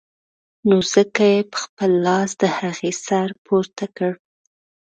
[0.67, 4.11] نو ځکه يې په خپل لاس د هغې سر پورته کړ.